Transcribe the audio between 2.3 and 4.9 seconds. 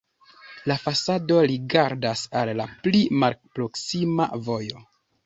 al la pli malproksima vojo.